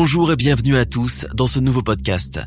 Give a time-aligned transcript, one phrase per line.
[0.00, 2.40] Bonjour et bienvenue à tous dans ce nouveau podcast.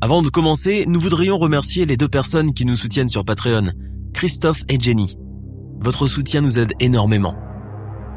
[0.00, 3.72] Avant de commencer, nous voudrions remercier les deux personnes qui nous soutiennent sur Patreon,
[4.14, 5.18] Christophe et Jenny.
[5.80, 7.34] Votre soutien nous aide énormément.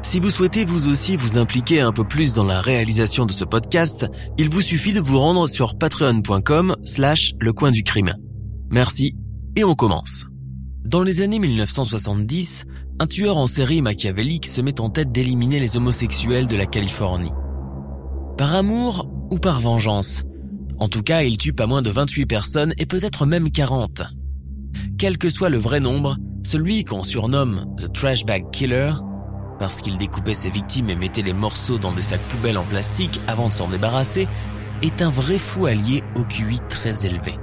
[0.02, 3.44] Si vous souhaitez vous aussi vous impliquer un peu plus dans la réalisation de ce
[3.44, 4.06] podcast,
[4.38, 8.14] il vous suffit de vous rendre sur patreon.com slash le coin du crime.
[8.70, 9.16] Merci
[9.56, 10.26] et on commence.
[10.84, 12.66] Dans les années 1970,
[13.00, 17.32] un tueur en série machiavélique se met en tête d'éliminer les homosexuels de la Californie.
[18.36, 20.24] Par amour ou par vengeance
[20.80, 24.02] En tout cas, il tue pas moins de 28 personnes et peut-être même 40.
[24.98, 28.92] Quel que soit le vrai nombre, celui qu'on surnomme The Trash Bag Killer,
[29.60, 33.20] parce qu'il découpait ses victimes et mettait les morceaux dans des sacs poubelles en plastique
[33.28, 34.26] avant de s'en débarrasser,
[34.82, 37.38] est un vrai fou allié au QI très élevé.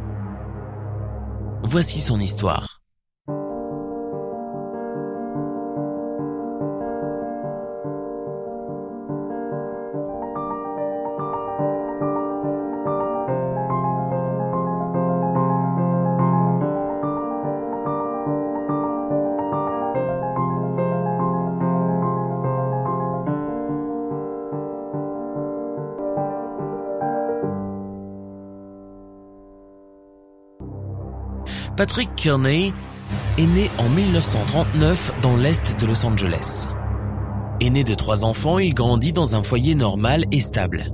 [1.64, 2.81] Voici son histoire.
[31.82, 32.74] Patrick Kearney
[33.40, 36.68] est né en 1939 dans l'est de Los Angeles.
[37.60, 40.92] Aîné de trois enfants, il grandit dans un foyer normal et stable.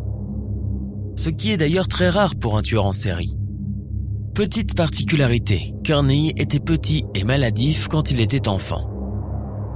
[1.18, 3.36] Ce qui est d'ailleurs très rare pour un tueur en série.
[4.34, 8.90] Petite particularité, Kearney était petit et maladif quand il était enfant.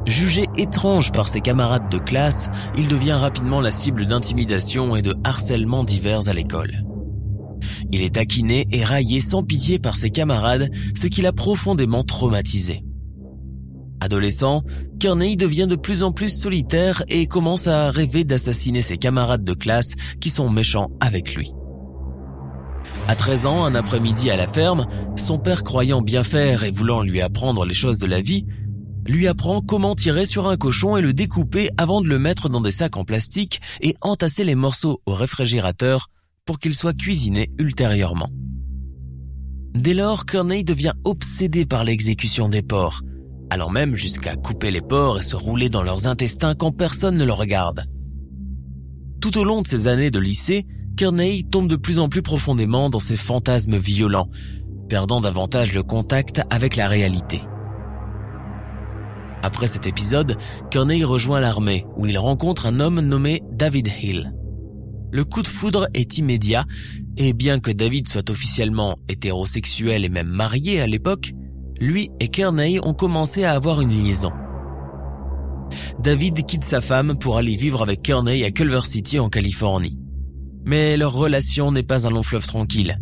[0.08, 5.14] Jugé étrange par ses camarades de classe, il devient rapidement la cible d'intimidation et de
[5.26, 6.86] harcèlement divers à l'école.
[7.92, 12.84] Il est taquiné et raillé sans pitié par ses camarades, ce qui l'a profondément traumatisé.
[14.00, 14.64] Adolescent,
[15.00, 19.54] Kearney devient de plus en plus solitaire et commence à rêver d'assassiner ses camarades de
[19.54, 21.54] classe qui sont méchants avec lui.
[23.08, 24.88] À 13 ans, un après-midi à la ferme,
[25.18, 28.46] son père croyant bien faire et voulant lui apprendre les choses de la vie,
[29.06, 32.62] lui apprend comment tirer sur un cochon et le découper avant de le mettre dans
[32.62, 36.10] des sacs en plastique et entasser les morceaux au réfrigérateur
[36.52, 38.30] pour qu'il soit cuisiné ultérieurement.
[39.74, 43.04] Dès lors, Kearney devient obsédé par l'exécution des porcs,
[43.50, 47.24] allant même jusqu'à couper les porcs et se rouler dans leurs intestins quand personne ne
[47.24, 47.86] le regarde.
[49.22, 50.66] Tout au long de ses années de lycée,
[50.98, 54.28] Kearney tombe de plus en plus profondément dans ses fantasmes violents,
[54.90, 57.40] perdant davantage le contact avec la réalité.
[59.42, 60.36] Après cet épisode,
[60.70, 64.34] Kearney rejoint l'armée où il rencontre un homme nommé David Hill.
[65.12, 66.66] Le coup de foudre est immédiat
[67.18, 71.34] et bien que David soit officiellement hétérosexuel et même marié à l'époque,
[71.80, 74.32] lui et Kearney ont commencé à avoir une liaison.
[76.00, 79.98] David quitte sa femme pour aller vivre avec Kearney à Culver City en Californie.
[80.66, 83.00] Mais leur relation n'est pas un long fleuve tranquille.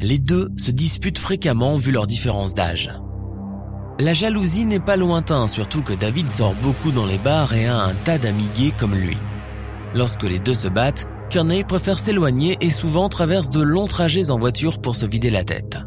[0.00, 2.90] Les deux se disputent fréquemment vu leur différence d'âge.
[3.98, 7.78] La jalousie n'est pas lointain, surtout que David sort beaucoup dans les bars et a
[7.78, 9.16] un tas d'amis gays comme lui.
[9.94, 14.38] Lorsque les deux se battent, Kearney préfère s'éloigner et souvent traverse de longs trajets en
[14.38, 15.78] voiture pour se vider la tête.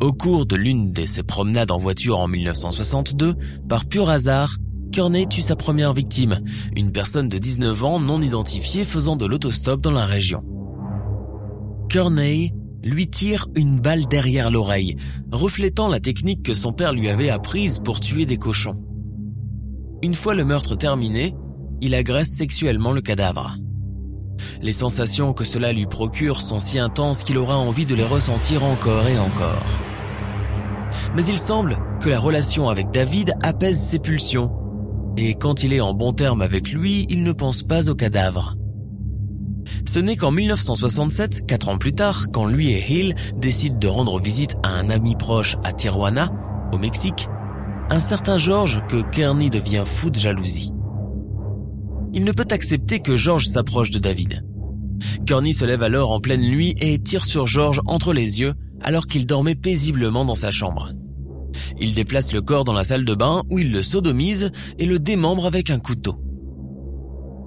[0.00, 3.34] Au cours de l'une de ses promenades en voiture en 1962,
[3.68, 4.56] par pur hasard,
[4.92, 6.40] Kearney tue sa première victime,
[6.76, 10.42] une personne de 19 ans non identifiée faisant de l'autostop dans la région.
[11.88, 12.52] Kearney
[12.82, 14.96] lui tire une balle derrière l'oreille,
[15.32, 18.76] reflétant la technique que son père lui avait apprise pour tuer des cochons.
[20.02, 21.34] Une fois le meurtre terminé,
[21.82, 23.56] il agresse sexuellement le cadavre.
[24.62, 28.64] Les sensations que cela lui procure sont si intenses qu'il aura envie de les ressentir
[28.64, 29.64] encore et encore.
[31.14, 34.50] Mais il semble que la relation avec David apaise ses pulsions,
[35.16, 38.56] et quand il est en bon terme avec lui, il ne pense pas au cadavre.
[39.86, 44.20] Ce n'est qu'en 1967, quatre ans plus tard, quand lui et Hill décident de rendre
[44.20, 46.30] visite à un ami proche à Tijuana,
[46.72, 47.28] au Mexique,
[47.90, 50.72] un certain George que Kearney devient fou de jalousie.
[52.12, 54.44] Il ne peut accepter que George s'approche de David.
[55.26, 59.06] Kearney se lève alors en pleine nuit et tire sur George entre les yeux alors
[59.06, 60.92] qu'il dormait paisiblement dans sa chambre.
[61.78, 64.98] Il déplace le corps dans la salle de bain où il le sodomise et le
[64.98, 66.20] démembre avec un couteau.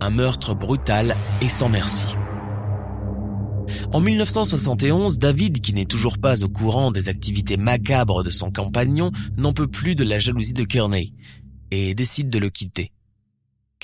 [0.01, 2.07] Un meurtre brutal et sans merci.
[3.91, 9.11] En 1971, David, qui n'est toujours pas au courant des activités macabres de son compagnon,
[9.37, 11.13] n'en peut plus de la jalousie de Kearney
[11.71, 12.91] et décide de le quitter.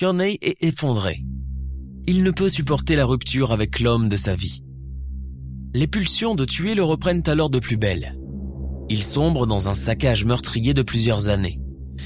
[0.00, 1.26] Kearney est effondré.
[2.06, 4.62] Il ne peut supporter la rupture avec l'homme de sa vie.
[5.74, 8.18] Les pulsions de tuer le reprennent alors de plus belle.
[8.88, 11.60] Il sombre dans un saccage meurtrier de plusieurs années.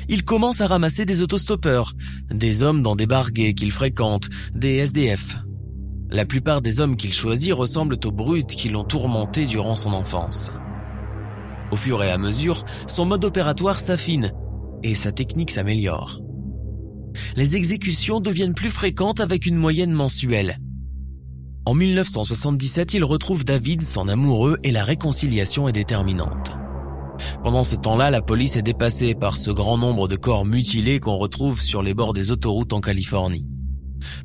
[0.09, 1.93] Il commence à ramasser des autostoppeurs,
[2.33, 5.39] des hommes dans des barguets qu'il fréquente, des SDF,
[6.11, 10.51] la plupart des hommes qu'il choisit ressemblent aux brutes qui l'ont tourmenté durant son enfance.
[11.71, 14.33] Au fur et à mesure, son mode opératoire s'affine
[14.83, 16.24] et sa technique s'améliore.
[17.37, 20.59] Les exécutions deviennent plus fréquentes avec une moyenne mensuelle.
[21.67, 26.53] En 1977, il retrouve David, son amoureux, et la réconciliation est déterminante.
[27.43, 31.17] Pendant ce temps-là, la police est dépassée par ce grand nombre de corps mutilés qu'on
[31.17, 33.47] retrouve sur les bords des autoroutes en Californie.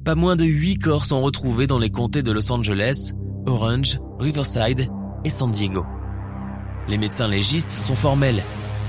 [0.04, 3.14] Pas moins de huit corps sont retrouvés dans les comtés de Los Angeles,
[3.46, 4.90] Orange, Riverside
[5.24, 5.86] et San Diego.
[6.88, 8.44] Les médecins légistes sont formels.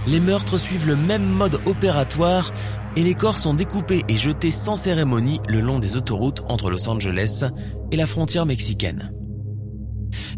[0.08, 2.52] Les meurtres suivent le même mode opératoire
[2.96, 6.88] et les corps sont découpés et jetés sans cérémonie le long des autoroutes entre Los
[6.88, 7.44] Angeles
[7.92, 9.12] et la frontière mexicaine.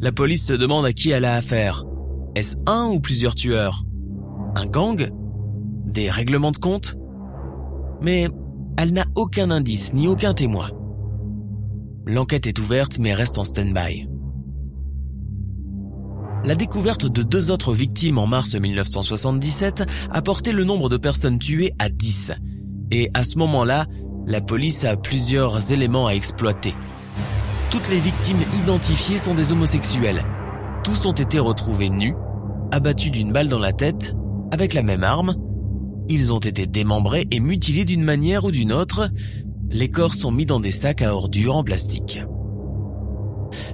[0.01, 1.85] La police se demande à qui elle a affaire.
[2.35, 3.85] Est-ce un ou plusieurs tueurs?
[4.55, 5.11] Un gang?
[5.87, 6.97] Des règlements de compte?
[8.01, 8.29] Mais
[8.77, 10.71] elle n'a aucun indice ni aucun témoin.
[12.07, 14.09] L'enquête est ouverte mais reste en stand-by.
[16.45, 21.39] La découverte de deux autres victimes en mars 1977 a porté le nombre de personnes
[21.39, 22.33] tuées à 10.
[22.91, 23.87] Et à ce moment-là,
[24.27, 26.75] la police a plusieurs éléments à exploiter.
[27.71, 30.25] Toutes les victimes identifiées sont des homosexuels.
[30.83, 32.15] Tous ont été retrouvés nus,
[32.73, 34.15] abattus d'une balle dans la tête,
[34.51, 35.37] avec la même arme,
[36.09, 39.09] ils ont été démembrés et mutilés d'une manière ou d'une autre.
[39.71, 42.23] Les corps sont mis dans des sacs à ordures en plastique.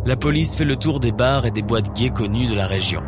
[0.04, 3.02] La police fait le tour des bars et des boîtes gays connues de la région.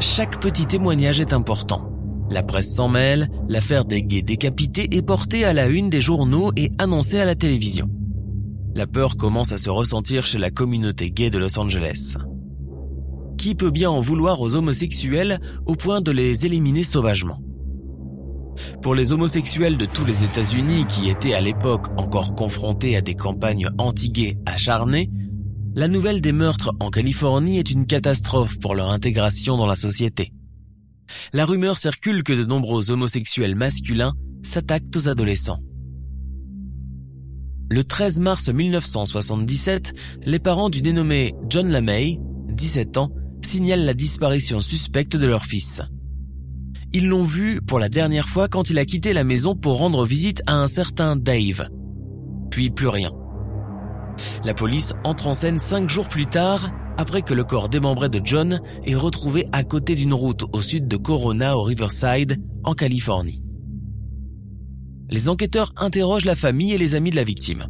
[0.00, 1.90] Chaque petit témoignage est important.
[2.30, 6.52] La presse s'en mêle, l'affaire des gays décapités est portée à la une des journaux
[6.56, 7.88] et annoncée à la télévision.
[8.74, 12.16] La peur commence à se ressentir chez la communauté gay de Los Angeles.
[13.38, 17.40] Qui peut bien en vouloir aux homosexuels au point de les éliminer sauvagement?
[18.82, 23.14] Pour les homosexuels de tous les États-Unis qui étaient à l'époque encore confrontés à des
[23.14, 25.10] campagnes anti-gays acharnées,
[25.76, 30.32] la nouvelle des meurtres en Californie est une catastrophe pour leur intégration dans la société.
[31.32, 35.58] La rumeur circule que de nombreux homosexuels masculins s'attaquent aux adolescents.
[37.70, 39.94] Le 13 mars 1977,
[40.26, 42.18] les parents du dénommé John LaMay,
[42.50, 43.10] 17 ans,
[43.42, 45.82] signalent la disparition suspecte de leur fils.
[46.92, 50.06] Ils l'ont vu pour la dernière fois quand il a quitté la maison pour rendre
[50.06, 51.68] visite à un certain Dave.
[52.50, 53.10] Puis plus rien.
[54.44, 58.20] La police entre en scène cinq jours plus tard, après que le corps démembré de
[58.24, 63.42] John est retrouvé à côté d'une route au sud de Corona au Riverside, en Californie.
[65.10, 67.66] Les enquêteurs interrogent la famille et les amis de la victime.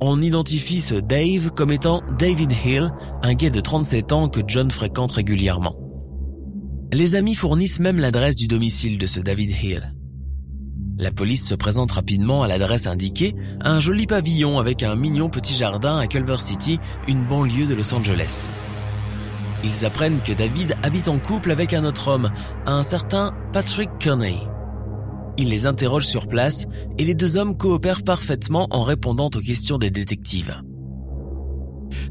[0.00, 2.90] On identifie ce Dave comme étant David Hill,
[3.22, 5.76] un gay de 37 ans que John fréquente régulièrement.
[6.92, 9.94] Les amis fournissent même l'adresse du domicile de ce David Hill.
[11.00, 15.54] La police se présente rapidement à l'adresse indiquée, un joli pavillon avec un mignon petit
[15.54, 18.48] jardin à Culver City, une banlieue de Los Angeles.
[19.62, 22.32] Ils apprennent que David habite en couple avec un autre homme,
[22.66, 24.40] un certain Patrick Kearney.
[25.36, 26.66] Ils les interrogent sur place
[26.98, 30.60] et les deux hommes coopèrent parfaitement en répondant aux questions des détectives.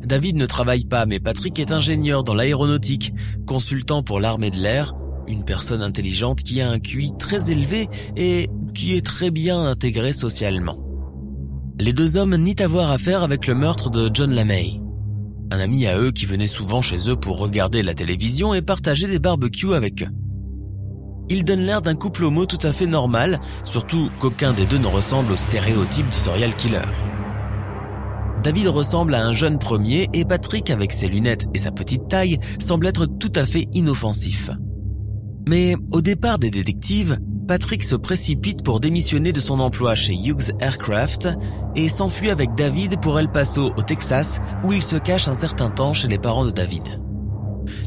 [0.01, 3.13] David ne travaille pas, mais Patrick est ingénieur dans l'aéronautique,
[3.45, 4.93] consultant pour l'armée de l'air,
[5.27, 10.13] une personne intelligente qui a un QI très élevé et qui est très bien intégré
[10.13, 10.77] socialement.
[11.79, 14.79] Les deux hommes nient avoir affaire avec le meurtre de John LaMay.
[15.51, 19.07] Un ami à eux qui venait souvent chez eux pour regarder la télévision et partager
[19.07, 20.09] des barbecues avec eux.
[21.27, 24.85] Ils donnent l'air d'un couple homo tout à fait normal, surtout qu'aucun des deux ne
[24.85, 26.81] ressemble au stéréotype du serial killer.
[28.43, 32.37] David ressemble à un jeune premier et Patrick, avec ses lunettes et sa petite taille,
[32.59, 34.51] semble être tout à fait inoffensif.
[35.47, 37.17] Mais au départ des détectives,
[37.47, 41.29] Patrick se précipite pour démissionner de son emploi chez Hughes Aircraft
[41.77, 45.69] et s'enfuit avec David pour El Paso, au Texas, où il se cache un certain
[45.69, 47.01] temps chez les parents de David.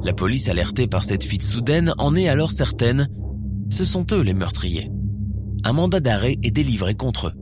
[0.03, 3.09] La police alertée par cette fuite soudaine en est alors certaine,
[3.69, 4.91] ce sont eux les meurtriers.
[5.65, 7.33] Un mandat d'arrêt est délivré contre eux.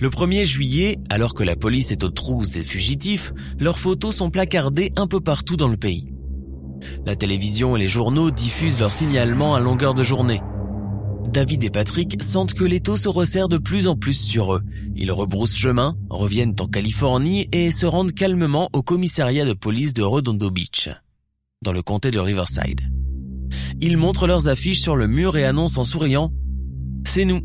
[0.00, 4.30] Le 1er juillet, alors que la police est aux trousses des fugitifs, leurs photos sont
[4.30, 6.08] placardées un peu partout dans le pays.
[7.04, 10.40] La télévision et les journaux diffusent leurs signalements à longueur de journée.
[11.28, 14.62] David et Patrick sentent que l'étau se resserre de plus en plus sur eux.
[14.94, 20.02] Ils rebroussent chemin, reviennent en Californie et se rendent calmement au commissariat de police de
[20.02, 20.90] Redondo Beach,
[21.62, 22.82] dans le comté de Riverside.
[23.80, 26.28] Ils montrent leurs affiches sur le mur et annoncent en souriant⁇
[27.04, 27.38] C'est nous!⁇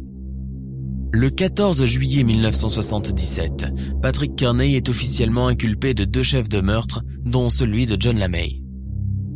[1.11, 3.67] Le 14 juillet 1977,
[4.01, 8.61] Patrick Kearney est officiellement inculpé de deux chefs de meurtre, dont celui de John LaMay.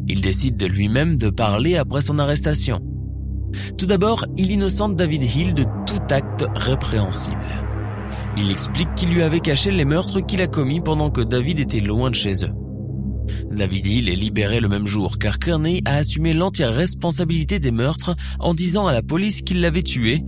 [0.07, 2.81] Il décide de lui-même de parler après son arrestation.
[3.77, 7.37] Tout d'abord, il innocente David Hill de tout acte répréhensible.
[8.37, 11.79] Il explique qu'il lui avait caché les meurtres qu'il a commis pendant que David était
[11.79, 12.51] loin de chez eux.
[13.51, 18.15] David Hill est libéré le même jour car Kearney a assumé l'entière responsabilité des meurtres
[18.39, 20.23] en disant à la police qu'il l'avait tué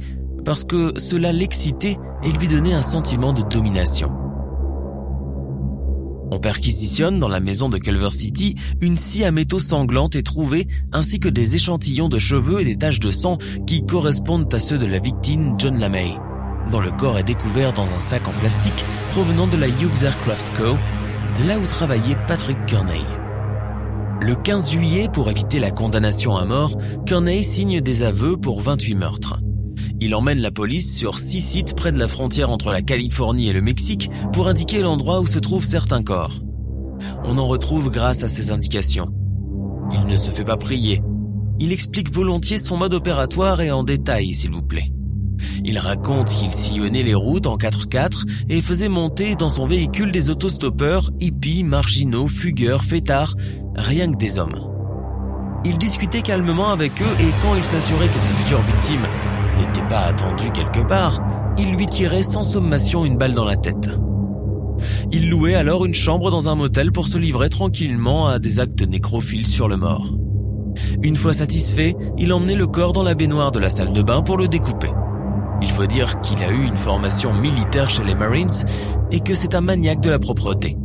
[0.46, 4.25] parce que cela l'excitait et lui donnait un sentiment de domination.
[6.32, 10.68] On perquisitionne dans la maison de Culver City une scie à métaux sanglante est trouvée
[10.92, 14.78] ainsi que des échantillons de cheveux et des taches de sang qui correspondent à ceux
[14.78, 16.16] de la victime John LaMay,
[16.72, 20.54] dont le corps est découvert dans un sac en plastique provenant de la Hughes Aircraft
[20.58, 20.78] Co.,
[21.46, 23.06] là où travaillait Patrick Kearney.
[24.22, 28.96] Le 15 juillet, pour éviter la condamnation à mort, Kearney signe des aveux pour 28
[28.96, 29.40] meurtres.
[30.02, 33.54] Il emmène la police sur six sites près de la frontière entre la Californie et
[33.54, 36.42] le Mexique pour indiquer l'endroit où se trouvent certains corps.
[37.24, 39.08] On en retrouve grâce à ces indications.
[39.92, 41.02] Il ne se fait pas prier.
[41.60, 44.92] Il explique volontiers son mode opératoire et en détail, s'il vous plaît.
[45.64, 50.30] Il raconte qu'il sillonnait les routes en 4x4 et faisait monter dans son véhicule des
[50.30, 53.36] autostoppeurs, hippies, marginaux, fugueurs, fêtards,
[53.76, 54.60] rien que des hommes.
[55.66, 59.08] Il discutait calmement avec eux et quand il s'assurait que sa future victime
[59.58, 61.22] n'était pas attendu quelque part,
[61.58, 63.90] il lui tirait sans sommation une balle dans la tête.
[65.12, 68.82] Il louait alors une chambre dans un motel pour se livrer tranquillement à des actes
[68.82, 70.14] nécrophiles sur le mort.
[71.02, 74.22] Une fois satisfait, il emmenait le corps dans la baignoire de la salle de bain
[74.22, 74.92] pour le découper.
[75.62, 78.50] Il faut dire qu'il a eu une formation militaire chez les Marines
[79.12, 80.78] et que c'est un maniaque de la propreté.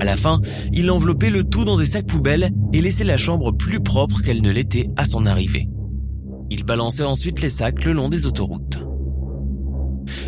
[0.00, 0.40] À la fin,
[0.72, 4.42] il enveloppait le tout dans des sacs poubelles et laissait la chambre plus propre qu'elle
[4.42, 5.68] ne l'était à son arrivée.
[6.52, 8.84] Il balançait ensuite les sacs le long des autoroutes.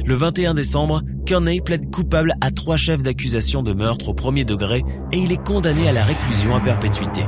[0.07, 4.83] Le 21 décembre, Kearney plaide coupable à trois chefs d'accusation de meurtre au premier degré
[5.13, 7.27] et il est condamné à la réclusion à perpétuité.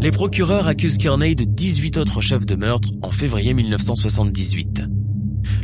[0.00, 4.84] Les procureurs accusent Kearney de 18 autres chefs de meurtre en février 1978.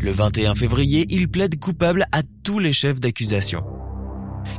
[0.03, 3.65] Le 21 février, il plaide coupable à tous les chefs d'accusation.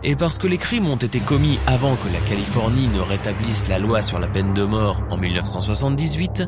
[0.03, 3.77] Et parce que les crimes ont été commis avant que la Californie ne rétablisse la
[3.77, 6.47] loi sur la peine de mort en 1978,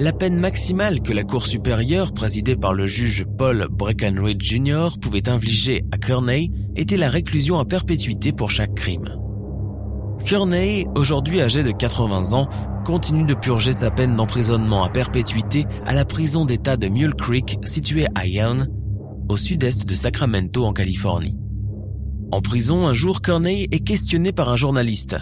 [0.00, 5.28] la peine maximale que la Cour supérieure, présidée par le juge Paul Breckenridge Jr., pouvait
[5.28, 9.14] infliger à Kearney était la réclusion à perpétuité pour chaque crime.
[10.24, 12.48] Kearney, aujourd'hui âgé de 80 ans,
[12.86, 17.58] continue de purger sa peine d'emprisonnement à perpétuité à la prison d'État de Mule Creek
[17.64, 18.68] située à Young,
[19.28, 21.36] au sud-est de Sacramento en Californie.
[22.32, 25.18] En prison, un jour, Kearney est questionné par un journaliste.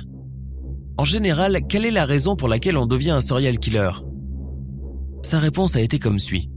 [0.98, 3.90] En général, quelle est la raison pour laquelle on devient un serial killer?
[5.28, 6.48] Sa réponse a été comme suit.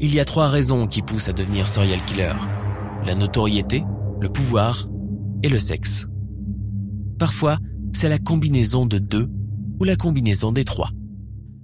[0.00, 2.34] Il y a trois raisons qui poussent à devenir serial killer.
[3.06, 3.84] La notoriété,
[4.20, 4.86] le pouvoir
[5.42, 6.06] et le sexe.
[7.18, 7.56] Parfois,
[7.94, 9.28] c'est la combinaison de deux
[9.80, 10.90] ou la combinaison des trois.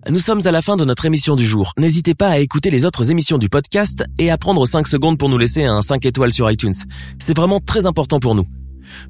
[0.08, 1.72] Nous sommes à la fin de notre émission du jour.
[1.76, 5.28] N'hésitez pas à écouter les autres émissions du podcast et à prendre 5 secondes pour
[5.28, 6.74] nous laisser un 5 étoiles sur iTunes.
[7.18, 8.46] C'est vraiment très important pour nous.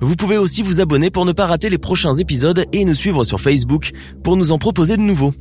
[0.01, 3.23] Vous pouvez aussi vous abonner pour ne pas rater les prochains épisodes et nous suivre
[3.23, 3.93] sur Facebook
[4.25, 5.35] pour nous en proposer de nouveaux.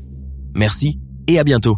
[0.55, 1.77] Merci et à bientôt.